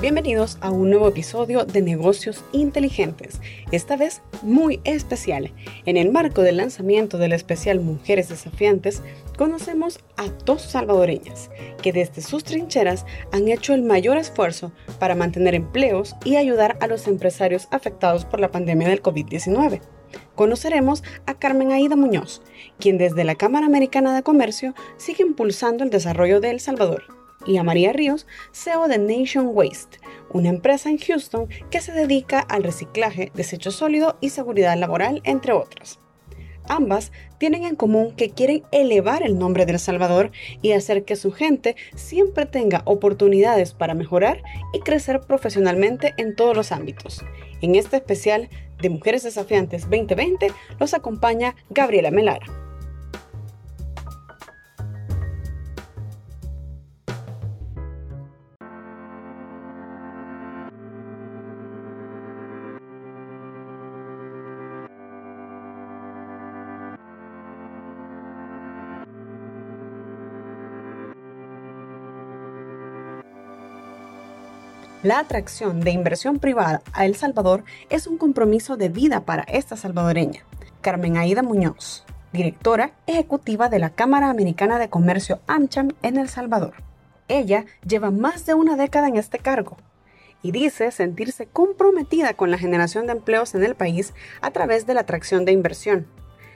[0.00, 3.38] Bienvenidos a un nuevo episodio de Negocios Inteligentes,
[3.70, 5.52] esta vez muy especial.
[5.84, 9.02] En el marco del lanzamiento del especial Mujeres Desafiantes,
[9.36, 11.50] conocemos a dos salvadoreñas
[11.82, 16.86] que desde sus trincheras han hecho el mayor esfuerzo para mantener empleos y ayudar a
[16.86, 19.82] los empresarios afectados por la pandemia del COVID-19
[20.34, 22.40] conoceremos a Carmen Aida Muñoz,
[22.78, 27.56] quien desde la Cámara Americana de Comercio sigue impulsando el desarrollo de El Salvador, y
[27.56, 29.98] a María Ríos, CEO de Nation Waste,
[30.30, 35.52] una empresa en Houston que se dedica al reciclaje, desecho sólido y seguridad laboral, entre
[35.52, 35.98] otras.
[36.68, 40.30] Ambas tienen en común que quieren elevar el nombre de El Salvador
[40.62, 46.56] y hacer que su gente siempre tenga oportunidades para mejorar y crecer profesionalmente en todos
[46.56, 47.24] los ámbitos.
[47.60, 48.48] En este especial
[48.80, 52.69] de Mujeres Desafiantes 2020 los acompaña Gabriela Melara.
[75.10, 79.76] La atracción de inversión privada a El Salvador es un compromiso de vida para esta
[79.76, 80.44] salvadoreña,
[80.82, 86.74] Carmen Aida Muñoz, directora ejecutiva de la Cámara Americana de Comercio AmCham en El Salvador.
[87.26, 89.78] Ella lleva más de una década en este cargo
[90.44, 94.94] y dice sentirse comprometida con la generación de empleos en el país a través de
[94.94, 96.06] la atracción de inversión.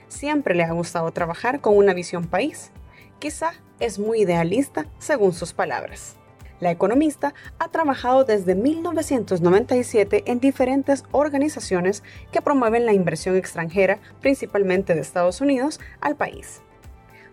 [0.07, 2.71] Siempre le ha gustado trabajar con una visión país.
[3.19, 6.15] Quizá es muy idealista, según sus palabras.
[6.61, 14.95] La economista ha trabajado desde 1997 en diferentes organizaciones que promueven la inversión extranjera, principalmente
[14.95, 16.61] de Estados Unidos, al país.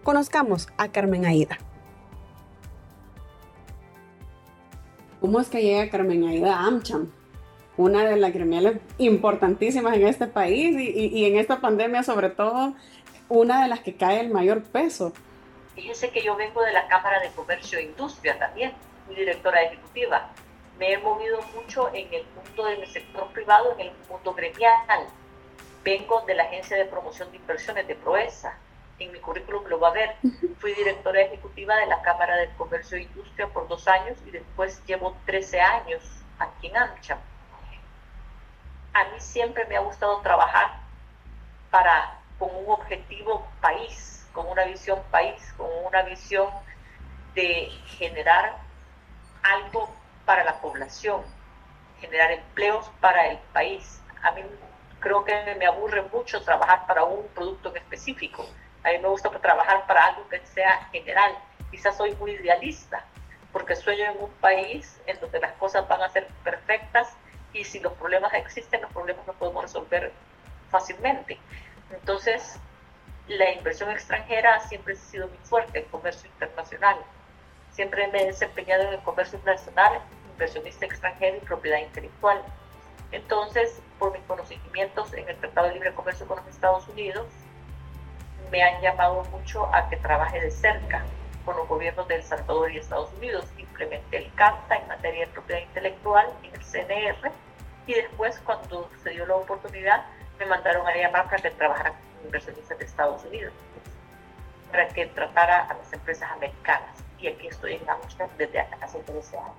[0.03, 1.59] Conozcamos a Carmen Aida.
[5.21, 7.12] ¿Cómo es que llega Carmen Aida a AmCham?
[7.77, 12.75] Una de las gremiales importantísimas en este país y, y en esta pandemia sobre todo,
[13.28, 15.12] una de las que cae el mayor peso.
[15.77, 18.72] Fíjese que yo vengo de la Cámara de Comercio e Industria también
[19.09, 20.29] directora ejecutiva.
[20.79, 25.07] Me he movido mucho en el mundo del sector privado, en el mundo gremial.
[25.85, 28.57] Vengo de la Agencia de Promoción de Inversiones de Proesa.
[28.99, 30.17] En mi currículum lo va a ver.
[30.59, 34.85] Fui directora ejecutiva de la Cámara de Comercio e Industria por dos años y después
[34.87, 36.03] llevo 13 años
[36.39, 37.19] aquí en AmCham.
[38.95, 40.81] A mí siempre me ha gustado trabajar
[41.71, 46.49] para, con un objetivo país, con una visión país, con una visión
[47.34, 48.57] de generar
[49.42, 49.91] algo
[50.25, 51.22] para la población,
[52.00, 54.00] generar empleos para el país.
[54.22, 54.42] A mí
[55.00, 58.47] creo que me aburre mucho trabajar para un producto en específico.
[58.84, 61.32] A mí me gusta trabajar para algo que sea general.
[61.70, 63.04] Quizás soy muy idealista,
[63.53, 67.14] porque sueño en un país en donde las cosas van a ser perfectas
[67.53, 70.12] y si los problemas existen, los problemas los podemos resolver
[70.70, 71.38] fácilmente.
[71.91, 72.59] Entonces,
[73.28, 76.97] la inversión extranjera siempre ha sido muy fuerte, el comercio internacional.
[77.72, 80.00] Siempre me he desempeñado en el comercio internacional,
[80.33, 82.43] inversionista extranjero y propiedad intelectual.
[83.12, 87.27] Entonces, por mis conocimientos en el Tratado de Libre Comercio con los Estados Unidos,
[88.50, 91.03] me han llamado mucho a que trabaje de cerca
[91.47, 93.47] con los gobiernos de El Salvador y Estados Unidos.
[93.56, 97.33] Implementé el CANTA en materia de propiedad intelectual en el CNR
[97.87, 100.04] y después, cuando se dio la oportunidad,
[100.39, 103.54] me mandaron a llamar para que trabajara con inversionistas de Estados Unidos,
[104.71, 109.38] para que tratara a las empresas americanas y aquí estoy en Amsterdam desde hace 13
[109.38, 109.55] años.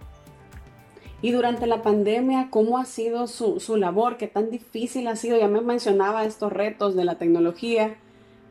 [1.21, 4.17] Y durante la pandemia, ¿cómo ha sido su, su, labor?
[4.17, 5.37] ¿Qué tan difícil ha sido?
[5.37, 7.95] Ya me mencionaba estos retos de la tecnología,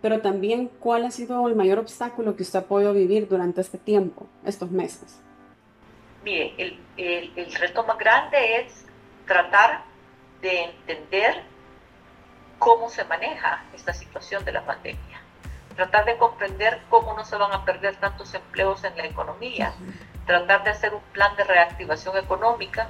[0.00, 3.76] pero también cuál ha sido el mayor obstáculo que usted ha podido vivir durante este
[3.76, 5.20] tiempo, estos meses.
[6.24, 8.86] Mire, el, el, el reto más grande es
[9.26, 9.84] tratar
[10.40, 11.42] de entender
[12.58, 15.11] cómo se maneja esta situación de la pandemia
[15.74, 19.72] tratar de comprender cómo no se van a perder tantos empleos en la economía,
[20.26, 22.88] tratar de hacer un plan de reactivación económica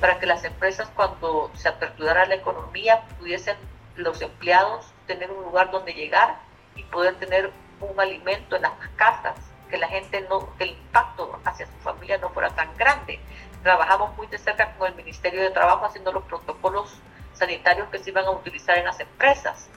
[0.00, 3.56] para que las empresas cuando se aperturara la economía pudiesen
[3.96, 6.38] los empleados tener un lugar donde llegar
[6.74, 9.36] y poder tener un alimento en las casas,
[9.68, 13.20] que la gente no, que el impacto hacia su familia no fuera tan grande.
[13.62, 16.98] Trabajamos muy de cerca con el Ministerio de Trabajo haciendo los protocolos
[17.32, 19.68] sanitarios que se iban a utilizar en las empresas.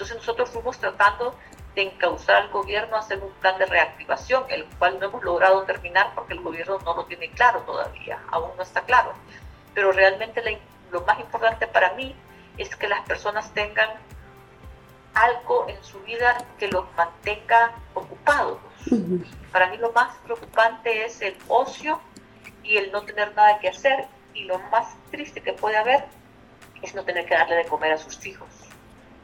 [0.00, 1.34] Entonces nosotros fuimos tratando
[1.74, 5.62] de encauzar al gobierno a hacer un plan de reactivación, el cual no hemos logrado
[5.64, 9.12] terminar porque el gobierno no lo tiene claro todavía, aún no está claro.
[9.74, 10.42] Pero realmente
[10.90, 12.16] lo más importante para mí
[12.56, 13.90] es que las personas tengan
[15.12, 18.56] algo en su vida que los mantenga ocupados.
[19.52, 22.00] Para mí lo más preocupante es el ocio
[22.62, 26.06] y y el no tener nada que hacer y lo más triste que puede haber
[26.82, 28.48] es no tener que darle de comer a sus hijos,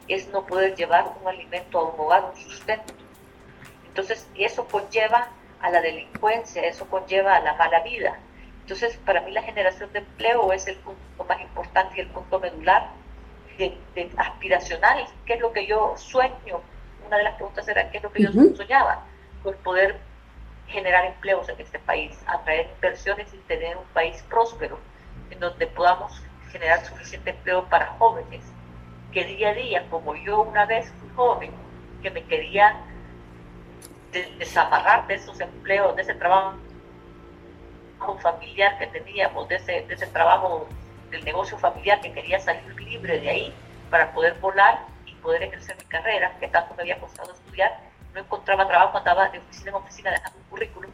[0.07, 2.93] es no poder llevar un alimento a un hogar, un sustento.
[3.87, 5.29] Entonces eso conlleva
[5.61, 8.17] a la delincuencia, eso conlleva a la mala vida.
[8.61, 12.39] Entonces para mí la generación de empleo es el punto más importante y el punto
[12.39, 12.91] medular
[13.57, 13.77] de,
[14.17, 16.61] aspiracional, que es lo que yo sueño.
[17.05, 19.03] Una de las preguntas era qué es lo que yo soñaba,
[19.43, 19.97] por poder
[20.67, 24.77] generar empleos en este país, atraer inversiones y tener un país próspero,
[25.29, 26.21] en donde podamos
[26.51, 28.43] generar suficiente empleo para jóvenes,
[29.11, 31.51] que día a día, como yo una vez fui joven,
[32.01, 32.75] que me quería
[34.37, 36.57] desamarrar de esos empleos, de ese trabajo
[38.21, 40.67] familiar que teníamos, de ese, de ese trabajo
[41.09, 43.53] del negocio familiar que quería salir libre de ahí
[43.89, 47.79] para poder volar y poder ejercer mi carrera, que tanto me había costado estudiar,
[48.13, 50.91] no encontraba trabajo, andaba de oficina en oficina dejando un currículum,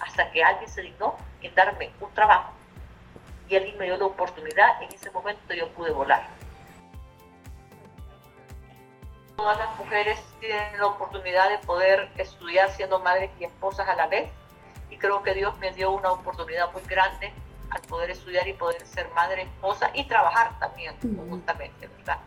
[0.00, 2.52] hasta que alguien se dignó en darme un trabajo
[3.48, 6.35] y alguien me dio la oportunidad, en ese momento yo pude volar.
[9.36, 14.06] Todas las mujeres tienen la oportunidad de poder estudiar siendo madres y esposas a la
[14.06, 14.30] vez
[14.90, 17.32] y creo que Dios me dio una oportunidad muy grande
[17.70, 22.18] al poder estudiar y poder ser madre, esposa y trabajar también conjuntamente, ¿verdad?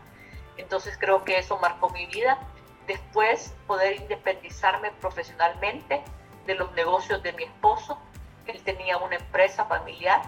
[0.56, 2.38] Entonces creo que eso marcó mi vida.
[2.86, 6.02] Después poder independizarme profesionalmente
[6.46, 7.98] de los negocios de mi esposo.
[8.46, 10.22] Él tenía una empresa familiar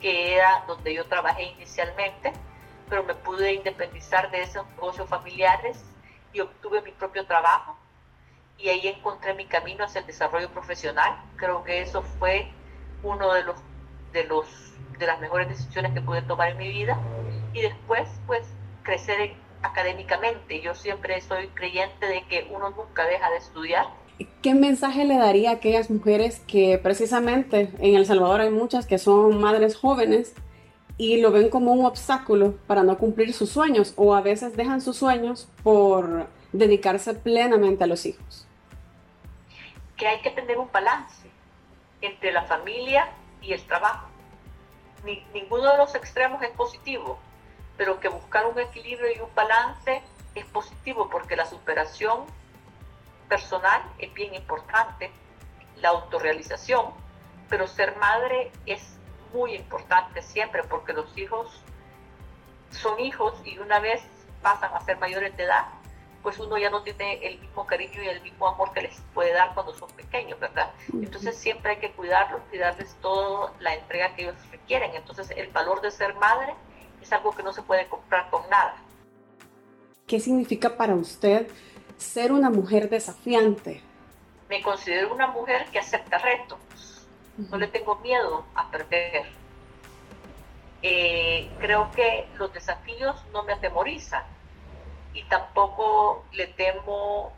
[0.00, 2.32] que era donde yo trabajé inicialmente,
[2.88, 5.84] pero me pude independizar de esos negocios familiares
[6.32, 7.76] y obtuve mi propio trabajo
[8.58, 11.16] y ahí encontré mi camino hacia el desarrollo profesional.
[11.36, 12.48] Creo que eso fue
[13.02, 13.56] uno de los
[14.12, 14.46] de los
[14.98, 16.98] de las mejores decisiones que pude tomar en mi vida
[17.52, 18.42] y después pues
[18.82, 20.60] crecer académicamente.
[20.60, 23.86] Yo siempre soy creyente de que uno nunca deja de estudiar.
[24.42, 28.98] ¿Qué mensaje le daría a aquellas mujeres que precisamente en El Salvador hay muchas que
[28.98, 30.34] son madres jóvenes
[30.98, 34.80] y lo ven como un obstáculo para no cumplir sus sueños o a veces dejan
[34.80, 38.48] sus sueños por dedicarse plenamente a los hijos?
[39.98, 41.28] que hay que tener un balance
[42.00, 43.10] entre la familia
[43.42, 44.08] y el trabajo.
[45.04, 47.18] ninguno de los extremos es positivo,
[47.76, 50.02] pero que buscar un equilibrio y un balance
[50.34, 52.24] es positivo porque la superación
[53.28, 55.10] personal es bien importante,
[55.76, 56.86] la autorrealización,
[57.48, 58.97] pero ser madre es
[59.32, 61.62] muy importante siempre porque los hijos
[62.70, 64.02] son hijos y una vez
[64.42, 65.66] pasan a ser mayores de edad,
[66.22, 69.32] pues uno ya no tiene el mismo cariño y el mismo amor que les puede
[69.32, 70.70] dar cuando son pequeños, ¿verdad?
[70.92, 74.94] Entonces siempre hay que cuidarlos y darles toda la entrega que ellos requieren.
[74.94, 76.54] Entonces el valor de ser madre
[77.00, 78.76] es algo que no se puede comprar con nada.
[80.06, 81.48] ¿Qué significa para usted
[81.96, 83.82] ser una mujer desafiante?
[84.48, 86.58] Me considero una mujer que acepta retos.
[87.38, 89.26] No le tengo miedo a perder.
[90.82, 94.24] Eh, creo que los desafíos no me atemorizan
[95.14, 97.32] y tampoco le temo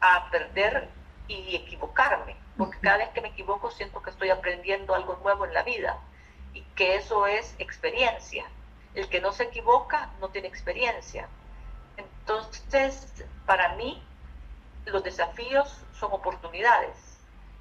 [0.00, 0.88] a perder
[1.28, 5.54] y equivocarme, porque cada vez que me equivoco siento que estoy aprendiendo algo nuevo en
[5.54, 5.98] la vida
[6.52, 8.44] y que eso es experiencia.
[8.94, 11.28] El que no se equivoca no tiene experiencia.
[11.96, 14.02] Entonces, para mí,
[14.86, 17.09] los desafíos son oportunidades.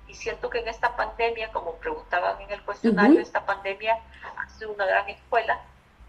[0.09, 3.99] Y siento que en esta pandemia, como preguntaban en el cuestionario, esta pandemia
[4.37, 5.61] ha sido una gran escuela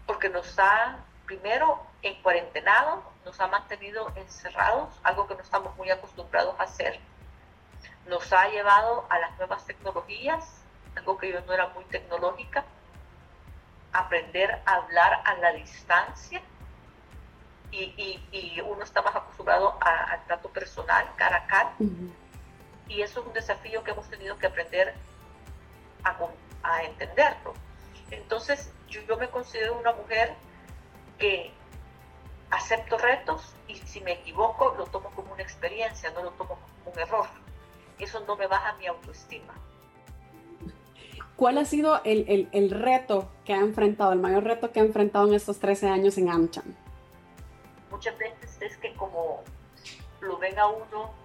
[0.07, 5.89] porque nos ha primero en cuarentenado, nos ha mantenido encerrados, algo que no estamos muy
[5.91, 6.99] acostumbrados a hacer.
[8.07, 10.61] Nos ha llevado a las nuevas tecnologías,
[10.95, 12.65] algo que yo no era muy tecnológica,
[13.93, 16.41] aprender a hablar a la distancia
[17.71, 21.73] y, uno está más acostumbrado al trato personal, cara a cara.
[22.91, 24.93] Y eso es un desafío que hemos tenido que aprender
[26.03, 26.17] a,
[26.63, 27.53] a entenderlo.
[28.09, 30.33] Entonces, yo, yo me considero una mujer
[31.17, 31.53] que
[32.49, 36.91] acepto retos y si me equivoco lo tomo como una experiencia, no lo tomo como
[36.93, 37.27] un error.
[37.97, 39.53] Eso no me baja mi autoestima.
[41.37, 45.27] ¿Cuál ha sido el, el, reto que ha enfrentado, el mayor reto que ha enfrentado
[45.27, 46.75] en estos 13 años en AmCham?
[47.89, 49.43] Muchas veces es que como
[50.19, 51.20] lo ven a uno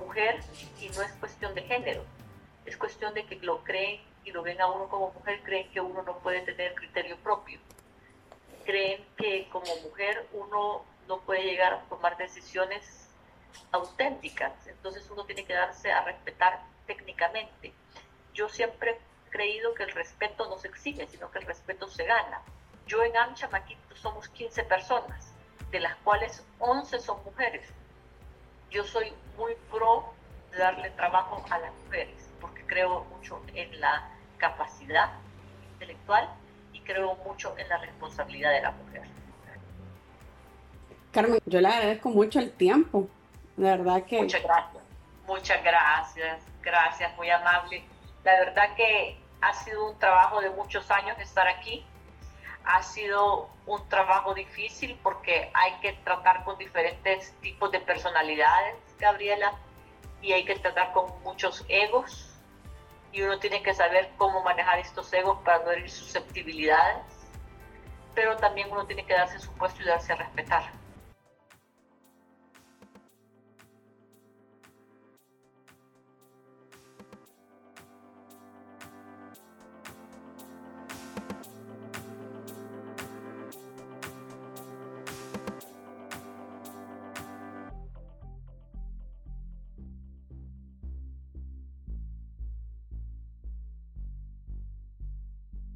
[0.00, 0.40] mujer
[0.80, 2.04] y no es cuestión de género,
[2.66, 5.80] es cuestión de que lo creen y lo ven a uno como mujer, creen que
[5.80, 7.60] uno no puede tener criterio propio
[8.64, 13.08] creen que como mujer uno no puede llegar a tomar decisiones
[13.72, 17.72] auténticas, entonces uno tiene que darse a respetar técnicamente.
[18.32, 22.04] Yo siempre he creído que el respeto no se exige, sino que el respeto se
[22.04, 22.42] gana.
[22.86, 25.32] Yo en Ancha aquí somos 15 personas,
[25.70, 27.68] de las cuales 11 son mujeres.
[28.70, 30.12] Yo soy muy pro
[30.52, 34.08] de darle trabajo a las mujeres, porque creo mucho en la
[34.38, 35.10] capacidad
[35.72, 36.28] intelectual
[36.72, 39.02] y creo mucho en la responsabilidad de la mujer.
[41.12, 43.08] Carmen, yo le agradezco mucho el tiempo,
[43.56, 44.22] de verdad que...
[44.22, 44.84] Muchas gracias,
[45.26, 47.84] muchas gracias, gracias, muy amable.
[48.22, 51.84] La verdad que ha sido un trabajo de muchos años estar aquí.
[52.64, 59.52] Ha sido un trabajo difícil porque hay que tratar con diferentes tipos de personalidades, Gabriela,
[60.22, 62.26] y hay que tratar con muchos egos.
[63.12, 67.04] Y uno tiene que saber cómo manejar estos egos para no herir susceptibilidades.
[68.14, 70.79] Pero también uno tiene que darse su puesto y darse a respetar.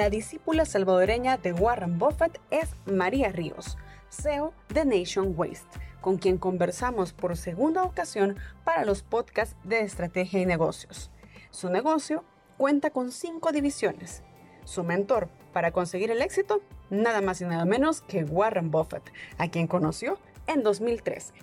[0.00, 3.76] La discípula salvadoreña de Warren Buffett es María Ríos,
[4.08, 10.40] CEO de Nation Waste, con quien conversamos por segunda ocasión para los podcasts de estrategia
[10.40, 11.10] y negocios.
[11.50, 12.24] Su negocio
[12.56, 14.22] cuenta con cinco divisiones.
[14.64, 19.50] Su mentor para conseguir el éxito, nada más y nada menos que Warren Buffett, a
[19.50, 21.34] quien conoció en 2013.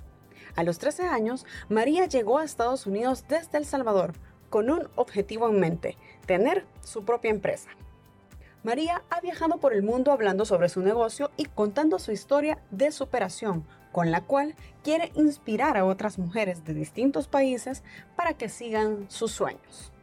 [0.55, 4.13] A los 13 años, María llegó a Estados Unidos desde El Salvador
[4.49, 5.95] con un objetivo en mente,
[6.25, 7.69] tener su propia empresa.
[8.67, 12.91] María ha viajado por el mundo hablando sobre su negocio y contando su historia de
[12.91, 17.81] superación, con la cual quiere inspirar a otras mujeres de distintos países
[18.17, 19.93] para que sigan sus sueños.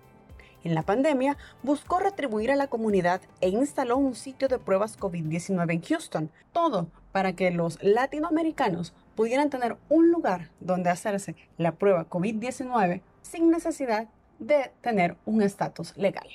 [0.62, 5.71] En la pandemia, buscó retribuir a la comunidad e instaló un sitio de pruebas COVID-19
[5.71, 12.09] en Houston, todo para que los latinoamericanos pudieran tener un lugar donde hacerse la prueba
[12.09, 16.28] COVID-19 sin necesidad de tener un estatus legal.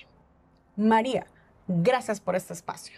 [0.75, 1.25] María
[1.71, 2.97] Gracias por este espacio.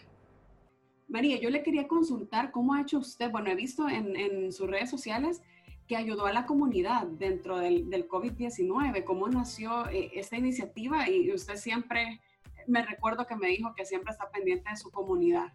[1.09, 4.89] María, yo le quería consultar cómo ha hecho usted, bueno, he visto en, sus redes
[4.89, 5.41] sociales
[5.89, 11.57] que ayudó a la comunidad dentro del, COVID-19, cómo nació eh, esta iniciativa y usted
[11.57, 12.21] siempre,
[12.65, 15.51] me recuerdo que me dijo que siempre está pendiente de su comunidad.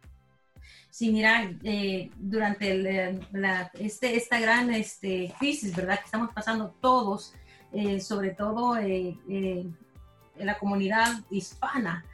[0.91, 3.19] Sí, mira, eh, durante
[3.79, 6.01] este, esta gran este, crisis, ¿verdad?
[6.01, 7.33] Que estamos pasando todos,
[7.73, 9.75] eh, sobre todo en
[10.37, 12.05] la comunidad hispana,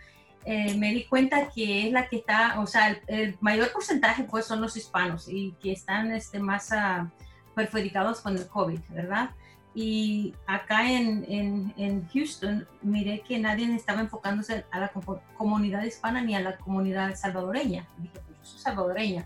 [0.45, 4.45] eh, me di cuenta que es la que está, o sea, el, mayor porcentaje pues
[4.45, 7.09] son los hispanos y que están este, más uh,
[7.55, 9.31] perjudicados con el COVID, ¿verdad?
[9.75, 14.93] Y acá en, en, en, Houston miré que nadie estaba enfocándose a la
[15.37, 17.89] comunidad hispana ni a la comunidad salvadoreña.
[17.97, 19.25] Dije, pues yo soy salvadoreña.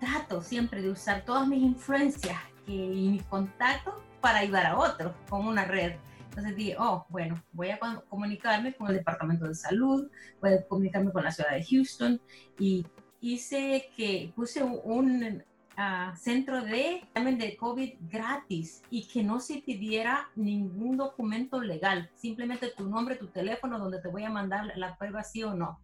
[0.00, 5.50] Trato siempre de usar todas mis influencias y mis contactos para ayudar a otros, como
[5.50, 5.92] una red.
[6.34, 10.10] Entonces dije, oh, bueno, voy a comunicarme con el Departamento de Salud,
[10.40, 12.20] voy a comunicarme con la ciudad de Houston
[12.58, 12.84] y
[13.20, 15.44] hice que puse un,
[15.76, 22.10] ah, centro de examen de COVID gratis y que no se pidiera ningún documento legal,
[22.16, 25.78] simplemente tu nombre, tu teléfono, donde te voy a mandar la prueba sí o no.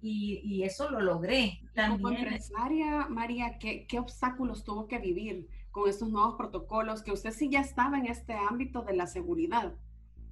[0.00, 1.60] Y, y eso lo logré.
[1.74, 5.46] También, Como empresaria, María, ¿qué, ¿qué obstáculos tuvo que vivir?
[5.72, 9.72] Con estos nuevos protocolos, que usted sí ya estaba en este ámbito de la seguridad,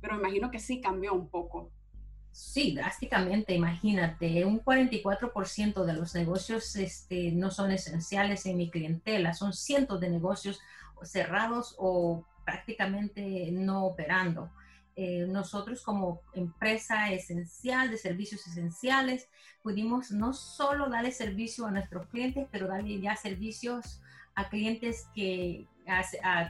[0.00, 1.72] pero imagino que sí cambió un poco.
[2.32, 9.34] Sí, drásticamente, imagínate, un 44% de los negocios este, no son esenciales en mi clientela,
[9.34, 10.60] son cientos de negocios
[11.02, 14.50] cerrados o prácticamente no operando.
[14.94, 19.28] Eh, nosotros como empresa esencial de servicios esenciales
[19.62, 24.00] pudimos no solo darle servicio a nuestros clientes, pero darle ya servicios
[24.40, 25.66] a clientes que,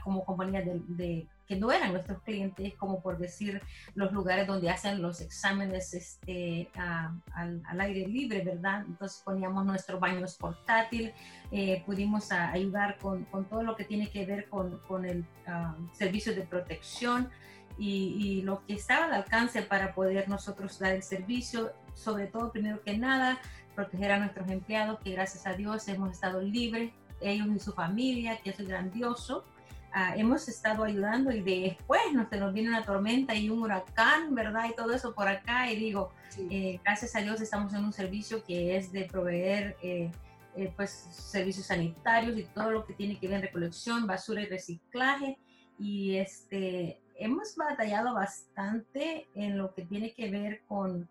[0.03, 3.61] como compañía de, que no eran nuestros clientes, como por decir
[3.93, 8.85] los lugares donde hacen los exámenes este, al, aire libre, ¿verdad?
[8.87, 11.11] Entonces poníamos nuestros baños portátil,
[11.51, 15.75] eh, pudimos ayudar con, con, todo lo que tiene que ver con, con el ah,
[15.91, 17.29] servicio de protección
[17.77, 22.51] y, y, lo que estaba al alcance para poder nosotros dar el servicio, sobre todo,
[22.51, 23.39] primero que nada,
[23.75, 28.39] proteger a nuestros empleados, que gracias a Dios hemos estado libres ellos y su familia,
[28.41, 29.45] que es grandioso.
[29.93, 34.65] ah, hemos estado ayudando y después nos, nos viene una tormenta y un huracán, ¿verdad?
[34.69, 36.11] Y todo eso por acá y digo,
[36.49, 40.09] eh, gracias a Dios estamos en un servicio que es de proveer eh,
[40.55, 44.45] eh, pues servicios sanitarios y todo lo que tiene que ver en recolección, basura y
[44.45, 45.37] reciclaje
[45.77, 51.09] y este hemos batallado bastante en lo que tiene que ver con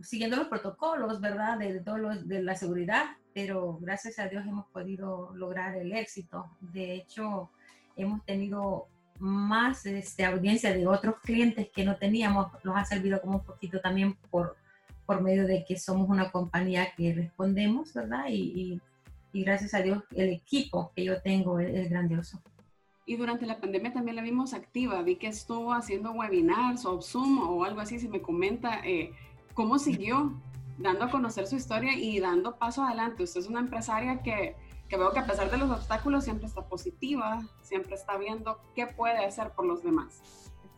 [0.00, 1.58] siguiendo los protocolos, ¿verdad?
[1.58, 6.46] De, de, de la seguridad, pero gracias a Dios hemos podido lograr el éxito.
[6.60, 7.50] De hecho,
[7.96, 13.38] hemos tenido más este, audiencia de otros clientes que no teníamos, nos ha servido como
[13.38, 14.56] un poquito también por,
[15.06, 18.26] por medio de que somos una compañía que respondemos, ¿verdad?
[18.28, 18.80] Y,
[19.32, 22.42] y, gracias a Dios el equipo que yo tengo es, grandioso.
[23.06, 27.48] Y durante la pandemia también la vimos activa, vi que estuvo haciendo webinars o Zoom
[27.48, 29.12] o algo así, si me comenta, eh,
[29.54, 30.40] ¿cómo siguió
[30.82, 33.22] dando a conocer su historia y dando paso adelante?
[33.22, 34.56] Usted es una empresaria que
[34.92, 38.86] que veo que a pesar de los obstáculos siempre está positiva, siempre está viendo qué
[38.86, 40.20] puede hacer por los demás.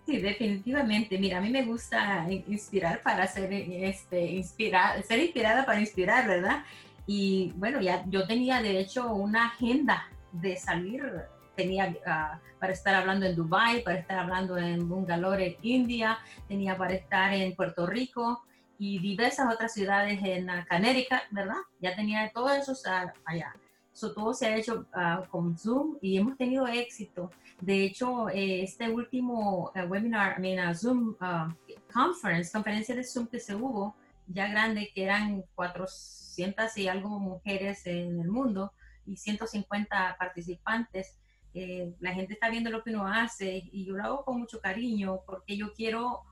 [0.07, 1.19] Sí, definitivamente.
[1.19, 6.65] Mira, a mí me gusta inspirar para ser, este, inspirar, ser inspirada para inspirar, ¿verdad?
[7.09, 11.03] Y bueno, ya yo tenía de hecho una agenda de salir,
[11.57, 16.95] tenía ah, para estar hablando en Dubai, para estar hablando en Bangalore, India, tenía para
[16.95, 18.45] estar en Puerto Rico
[18.79, 21.61] y diversas otras ciudades en Connecticut, ¿verdad?
[21.81, 22.75] Ya tenía todo eso
[23.25, 23.55] allá
[24.15, 27.31] todo se ha hecho ah, con Zoom y hemos tenido éxito.
[27.61, 31.55] De hecho, eh, este último eh, webinar, I mean, Zoom ah,
[31.93, 33.95] conference, conferencia de Zoom que se hubo,
[34.27, 38.73] ya grande, que eran 400 y algo mujeres en el mundo
[39.07, 41.17] y 150 participantes.
[41.55, 44.61] Eh, la gente está viendo lo que uno hace y yo lo hago con mucho
[44.61, 46.23] cariño porque yo quiero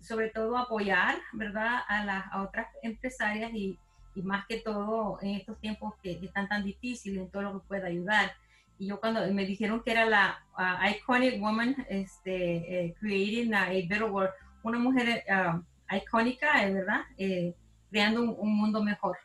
[0.00, 3.78] sobre todo apoyar, ¿verdad?, a las a otras empresarias y,
[4.18, 7.68] y más que todo en estos tiempos que, están tan difíciles, en todo lo que
[7.68, 8.32] pueda ayudar.
[8.78, 13.68] Y yo cuando me dijeron que era la uh, Iconic Woman este, eh, Creating a,
[13.68, 14.30] Better World,
[14.62, 17.00] una mujer uh, icónica, eh, ¿verdad?
[17.16, 17.54] Eh,
[17.90, 19.16] creando un, mundo mejor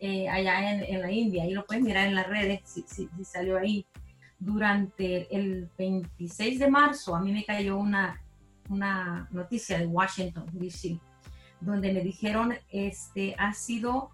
[0.00, 1.46] allá en, en, la India.
[1.46, 3.86] Y lo puedes mirar en las redes si, si, si, salió ahí.
[4.38, 8.20] Durante el 26 de marzo a mí me cayó una,
[8.68, 10.98] una noticia de Washington, D.C.,
[11.60, 14.10] donde me dijeron, este, ha sido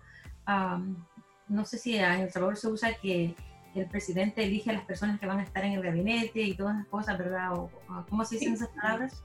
[1.49, 3.35] no sé si en El Salvador se usa que
[3.75, 6.77] el presidente elige a las personas que van a estar en el gabinete y todas
[6.77, 7.53] esas cosas, ¿verdad?
[7.53, 7.71] O,
[8.09, 9.23] ¿Cómo se dicen esas palabras?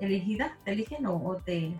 [0.00, 0.56] ¿Elegida?
[0.64, 1.72] ¿Te eligen o, te...?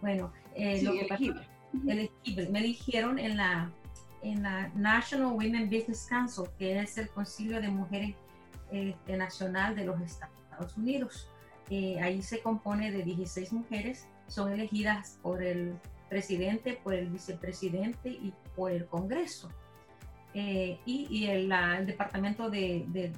[0.00, 3.70] Bueno, eh, lo que me eligieron en la,
[4.22, 8.16] en la National Women Business Council, que es el Concilio de Mujeres
[8.70, 11.30] este, Nacional de los Estados Unidos.
[11.70, 15.74] Eh, ahí se compone de 16 mujeres, son elegidas por el
[16.08, 19.48] presidente, por el vicepresidente y por el Congreso.
[20.34, 21.52] Eh, y, el,
[21.86, 23.12] Departamento de,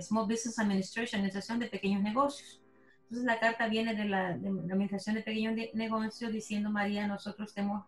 [0.00, 2.60] Small Business Administration, Administración de Pequeños Negocios.
[3.02, 7.84] Entonces la carta viene de la, Administración de Pequeños Negocios diciendo, María, nosotros te hemos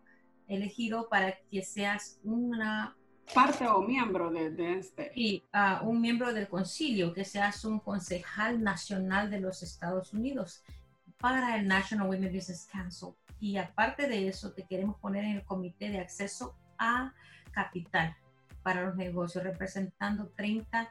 [0.47, 2.97] elegido para que seas una
[3.33, 5.11] parte o miembro de, este.
[5.15, 10.63] Y uh, un miembro del concilio, que seas un concejal nacional de los Estados Unidos
[11.19, 15.43] para el National Women Business Council y aparte de eso te queremos poner en el
[15.43, 17.13] comité de acceso a
[17.51, 18.15] capital
[18.63, 20.89] para los negocios, representando 30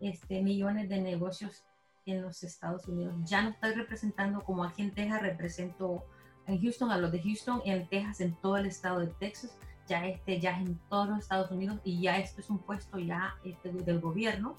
[0.00, 1.64] este, millones de negocios
[2.06, 3.14] en los Estados Unidos.
[3.24, 6.04] Ya no estoy representando como aquí en Texas, represento
[6.46, 10.06] en Houston a los de Houston, en Texas, en todo el estado de Texas, ya
[10.06, 13.72] este ya en todos los Estados Unidos y ya esto es un puesto ya este,
[13.72, 14.56] del gobierno.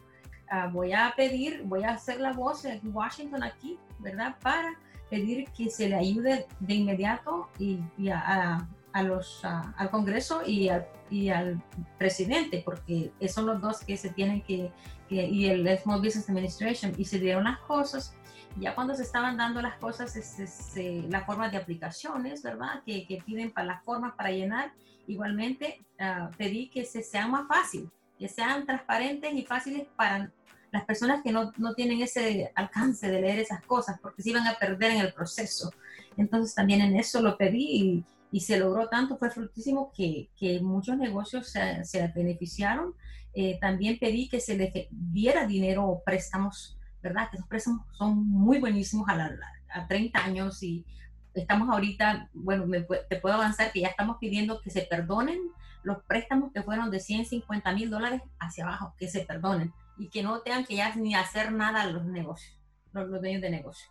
[0.51, 4.35] Uh, voy a pedir, voy a hacer la voz en Washington aquí, ¿verdad?
[4.41, 4.73] Para
[5.09, 10.69] pedir que se le ayude de inmediato y, a, a, los, al Congreso y,
[11.09, 11.61] y, al
[11.97, 14.71] presidente, porque son los dos que se tienen que,
[15.09, 18.15] y el Small Business Administration, y se dieron las cosas.
[18.57, 20.73] Ya cuando se estaban dando las cosas, es,
[21.09, 22.83] la forma de aplicaciones, ¿verdad?
[22.85, 24.73] Que, que, piden para las formas para llenar,
[25.07, 30.31] igualmente uh, pedí que se sean más fácil, que sean transparentes y fáciles para
[30.71, 34.47] las personas que no, no, tienen ese alcance de leer esas cosas, porque se iban
[34.47, 35.71] a perder en el proceso.
[36.17, 40.59] Entonces también en eso lo pedí y, y se logró tanto, fue fructísimo que, que
[40.59, 42.93] muchos negocios se, se beneficiaron.
[43.33, 47.29] Eh, también pedí que se les diera dinero o préstamos, ¿verdad?
[47.29, 49.31] Que esos préstamos son muy buenísimos a, la,
[49.73, 50.85] a 30 años y
[51.33, 52.65] estamos ahorita, bueno,
[53.09, 55.39] te puedo avanzar que ya estamos pidiendo que se perdonen
[55.83, 60.23] los préstamos que fueron de 150 mil dólares hacia abajo, que se perdonen y que
[60.23, 62.57] no tengan que ya ni hacer nada los negocios,
[62.91, 63.89] los, los dueños de negocios.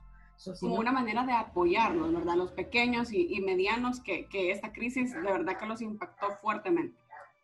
[0.61, 2.37] Como una manera de apoyarlos, ¿verdad?
[2.37, 6.97] Los pequeños y, medianos que, que, esta crisis de verdad que los impactó fuertemente.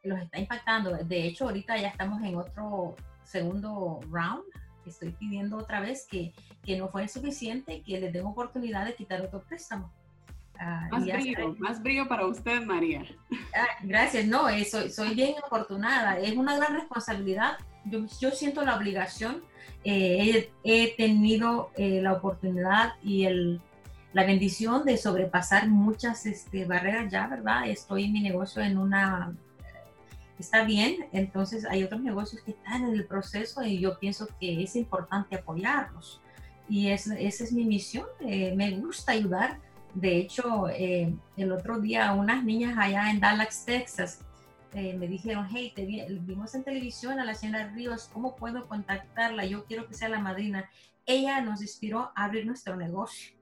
[0.05, 0.96] Los está impactando.
[0.98, 4.44] De hecho, ahorita ya estamos en otro, segundo round.
[4.90, 9.20] Estoy pidiendo otra vez que, que no fue suficiente, que les den oportunidad de quitar
[9.20, 9.92] otro préstamo.
[10.59, 13.05] Ah, más brillo, más brillo para usted, María.
[13.55, 16.18] Ah, gracias, no, eh, soy, soy bien afortunada.
[16.18, 17.59] Es una gran responsabilidad.
[17.85, 19.42] Yo, yo siento la obligación.
[19.85, 23.61] Eh, he, tenido eh, la oportunidad y el,
[24.14, 27.68] la bendición de sobrepasar muchas este, barreras ya, ¿verdad?
[27.68, 29.35] Estoy en mi negocio en una...
[30.38, 34.62] Está bien, entonces hay otros negocios que están en el proceso y yo pienso que
[34.62, 36.20] es importante apoyarlos.
[36.68, 38.07] Y es, esa es mi misión.
[38.20, 39.61] me gusta ayudar
[39.94, 44.20] de hecho, eh, el otro día unas niñas allá en Dallas, Texas,
[44.73, 49.47] eh, me dijeron, hey, te vimos en televisión a la señora Ríos, ¿cómo puedo contactarla?
[49.47, 50.68] Yo quiero que sea la madrina.
[51.07, 53.37] Ella nos inspiró a abrir nuestro negocio.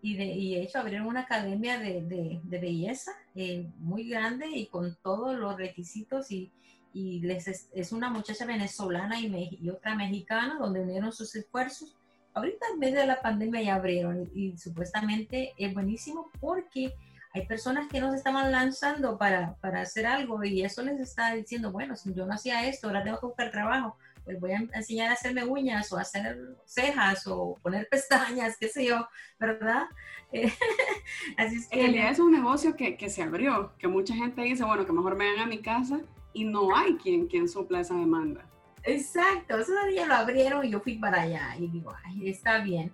[0.00, 5.56] Y de, hecho abrieron una academia de, belleza eh, muy grande y con todos los
[5.56, 6.50] requisitos y,
[6.94, 11.96] les es, una muchacha venezolana y, y otra mexicana donde unieron sus esfuerzos.
[12.34, 16.94] Ahorita en medio de la pandemia ya abrieron y, supuestamente es buenísimo porque
[17.34, 21.72] hay personas que nos estaban lanzando para, para, hacer algo y eso les está diciendo,
[21.72, 23.96] bueno, si yo no hacía esto, ahora tengo que buscar trabajo,
[24.28, 26.36] pues voy a enseñar a hacerme uñas o hacer
[26.66, 29.08] cejas o poner pestañas, qué sé yo,
[29.40, 29.88] ¿verdad?
[31.38, 31.80] Así es que...
[31.80, 34.92] En realidad es un negocio que, que, se abrió, que mucha gente dice, bueno, que
[34.92, 36.00] mejor me vengan a mi casa
[36.34, 38.44] y no hay quien, quien supla esa demanda.
[38.82, 42.92] Exacto, eso día lo abrieron y yo fui para allá y digo, ay, está bien.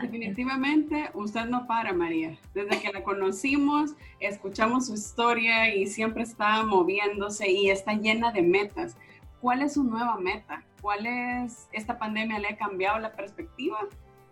[0.00, 2.38] Definitivamente usted no para, María.
[2.54, 8.40] Desde que la conocimos, escuchamos su historia y siempre está moviéndose y está llena de
[8.40, 8.96] metas.
[9.44, 10.64] ¿Cuál es su nueva meta?
[10.80, 13.76] ¿Cuál es, esta pandemia le ha cambiado la perspectiva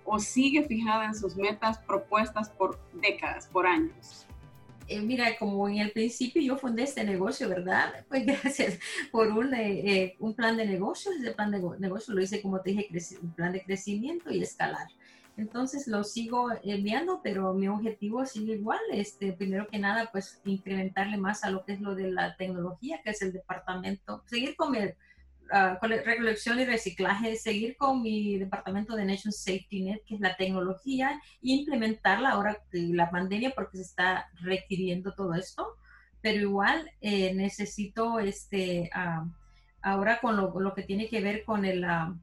[0.06, 4.26] o sigue fijada en sus metas propuestas por décadas, por años?
[4.88, 7.92] Eh, mira, como en el principio yo fundé este negocio, ¿verdad?
[8.08, 8.78] Pues gracias
[9.10, 11.14] por un, eh, eh, un plan de negocios.
[11.16, 12.88] Ese plan de negocio lo hice, como te dije,
[13.20, 14.86] un plan de crecimiento y escalar.
[15.36, 18.80] Entonces lo sigo enviando, pero mi objetivo sigue igual.
[18.92, 23.00] Este, primero que nada, pues incrementarle más a lo que es lo de la tecnología,
[23.02, 24.94] que es el departamento, seguir con el
[25.50, 30.36] uh, recolección y reciclaje, seguir con mi departamento de Nation Safety Net, que es la
[30.36, 35.76] tecnología, e implementarla ahora la pandemia, porque se está requiriendo todo esto,
[36.20, 39.28] pero igual eh, necesito, este, uh,
[39.80, 42.16] ahora con lo, lo, que tiene que ver con el, uh,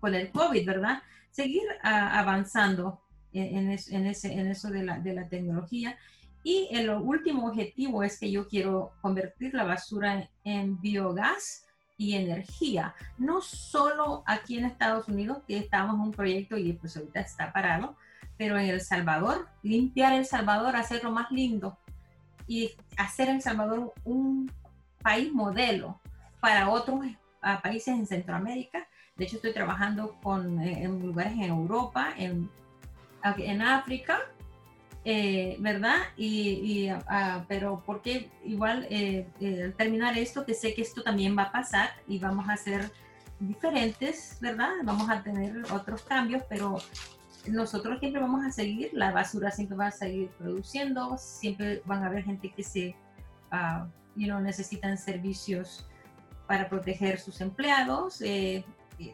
[0.00, 1.02] con el COVID, ¿verdad?
[1.30, 3.00] Seguir avanzando
[3.32, 5.96] en, en, ese, en eso de la, de la tecnología.
[6.42, 11.66] Y el último objetivo es que yo quiero convertir la basura en biogás
[11.98, 16.96] y energía, no solo aquí en Estados Unidos, que estamos en un proyecto y pues
[16.96, 17.96] ahorita está parado,
[18.36, 21.76] pero en El Salvador, limpiar El Salvador, hacerlo más lindo
[22.46, 24.50] y hacer El Salvador un
[25.02, 26.00] país modelo
[26.40, 27.00] para otros
[27.42, 28.86] ah, países en Centroamérica.
[29.18, 32.48] De hecho, estoy trabajando con, eh, en lugares en Europa, en,
[33.38, 34.20] en África,
[35.04, 35.96] eh, ¿verdad?
[36.16, 39.26] Y, ah, pero porque igual eh,
[39.64, 42.90] al terminar esto, que sé que esto también va a pasar y vamos a ser
[43.40, 44.70] diferentes, ¿verdad?
[44.84, 46.78] Vamos a tener otros cambios, pero
[47.48, 52.06] nosotros siempre vamos a seguir, la basura siempre va a seguir produciendo, siempre van a
[52.06, 52.94] haber gente que se,
[53.52, 55.88] uh, you necesitan servicios
[56.46, 58.20] para proteger sus empleados,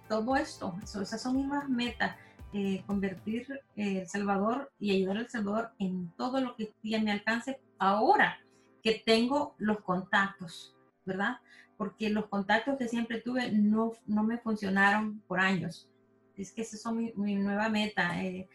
[0.08, 2.16] todo esto, esas son mismas metas
[2.56, 6.94] eh, convertir eh, El Salvador y ayudar a El Salvador en todo lo que esté
[6.94, 8.38] a mi alcance ahora
[8.80, 10.72] que tengo los contactos,
[11.04, 11.38] ¿verdad?
[11.76, 15.90] Porque los contactos que siempre tuve no, no me funcionaron por años.
[16.36, 18.48] Es que esa es mi, nueva meta, eh,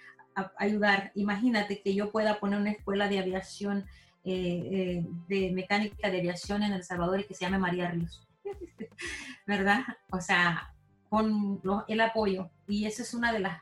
[0.57, 1.11] ayudar.
[1.15, 3.85] Imagínate que yo pueda poner una escuela de aviación,
[4.23, 8.25] de mecánica de aviación en El Salvador y que se llame María Ríos,
[9.45, 9.83] ¿verdad?
[10.11, 10.73] O sea,
[11.09, 12.49] con el apoyo.
[12.67, 13.59] Y esa es una de las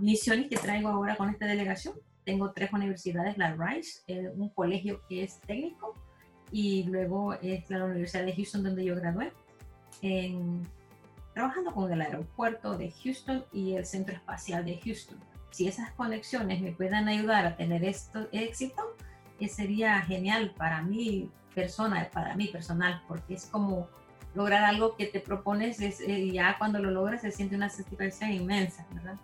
[0.00, 1.94] misiones que traigo ahora con esta delegación.
[2.24, 5.94] Tengo tres universidades, la Rice, eh, un colegio que es técnico
[6.52, 9.32] y luego es la Universidad de Houston donde yo gradué,
[10.02, 10.62] en,
[11.34, 15.18] trabajando con el aeropuerto de Houston y el Centro Espacial de Houston.
[15.50, 18.94] Si esas conexiones me puedan ayudar a tener esto éxito,
[19.40, 23.88] eh, sería genial para mi persona, para mí personal, porque es como
[24.34, 28.30] lograr algo que te propones, es, eh, ya cuando lo logras se siente una satisfacción
[28.30, 29.18] inmensa, ¿verdad?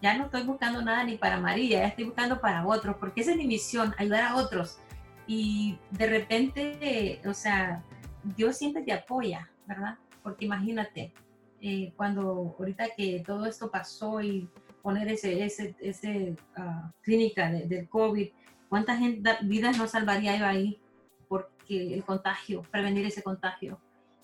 [0.00, 3.32] ya no estoy buscando nada ni para María, ya estoy buscando para otros, porque esa
[3.32, 4.78] es mi misión, ayudar a otros.
[5.26, 7.82] Y de repente, o sea,
[8.36, 9.98] Dios siempre te apoya, ¿verdad?
[10.22, 11.12] Porque imagínate,
[11.60, 14.48] eh, cuando ahorita que todo esto pasó y
[14.82, 18.28] poner ese, ese, ese ah, clínica del COVID,
[18.68, 19.00] ¿cuántas
[19.42, 20.80] vidas no salvaría yo ahí?
[21.28, 23.80] Porque el contagio, prevenir ese contagio.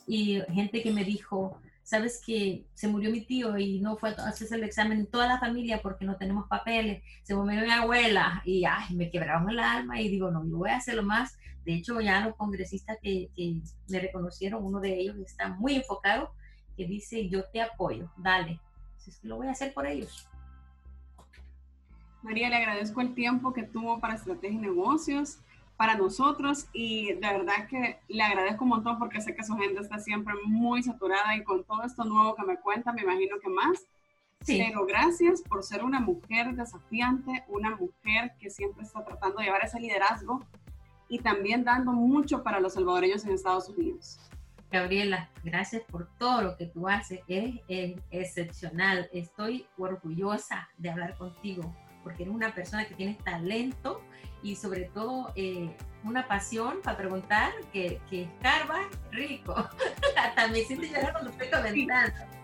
[0.06, 4.28] Y gente que me dijo, sabes que se murió mi tío y no fue a
[4.28, 8.42] hacerse el examen en toda la familia porque no tenemos papeles, se murió mi abuela
[8.44, 11.38] y ay, me quebraron el alma y digo, no, yo voy a hacerlo más.
[11.64, 16.32] De hecho, ya los congresistas que, que me reconocieron, uno de ellos está muy enfocado,
[16.76, 18.60] que dice, yo te apoyo, dale.
[18.98, 20.28] Entonces, lo voy a hacer por ellos.
[22.22, 25.38] María, le agradezco el tiempo que tuvo para Estrategia y Negocios
[25.76, 29.80] para nosotros y de verdad que le agradezco un montón porque sé que su agenda
[29.80, 33.48] está siempre muy saturada y con todo esto nuevo que me cuenta, me imagino que
[33.48, 33.86] más.
[34.42, 34.62] Sí.
[34.64, 39.64] Pero gracias por ser una mujer desafiante, una mujer que siempre está tratando de llevar
[39.64, 40.44] ese liderazgo
[41.08, 44.20] y también dando mucho para los salvadoreños en Estados Unidos.
[44.70, 47.20] Gabriela, gracias por todo lo que tú haces.
[47.28, 49.08] Eres, eres excepcional.
[49.12, 54.00] Estoy orgullosa de hablar contigo porque eres una persona que tiene talento
[54.42, 59.54] y sobre todo eh, una pasión para preguntar que, que escarba rico.
[60.16, 62.43] Hasta me siento llorar cuando estoy comentando.